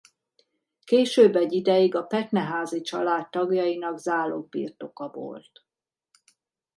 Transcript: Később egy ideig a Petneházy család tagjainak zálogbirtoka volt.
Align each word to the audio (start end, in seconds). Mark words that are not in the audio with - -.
Később 0.83 1.35
egy 1.35 1.53
ideig 1.53 1.95
a 1.95 2.01
Petneházy 2.01 2.81
család 2.81 3.29
tagjainak 3.29 3.97
zálogbirtoka 3.97 5.09
volt. 5.09 5.65